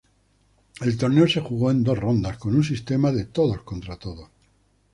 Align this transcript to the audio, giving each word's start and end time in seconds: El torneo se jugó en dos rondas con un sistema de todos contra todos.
El 0.79 0.97
torneo 0.97 1.27
se 1.27 1.41
jugó 1.41 1.69
en 1.69 1.83
dos 1.83 1.95
rondas 1.95 2.39
con 2.39 2.55
un 2.55 2.63
sistema 2.63 3.11
de 3.11 3.25
todos 3.25 3.61
contra 3.61 3.97
todos. 3.97 4.31